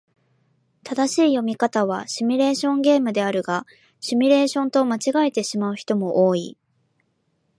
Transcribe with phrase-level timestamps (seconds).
[0.83, 3.67] 正しい読み方はシミュレーションゲームであるが、
[3.99, 6.57] シュミレーションと間違えてしまう人も多い。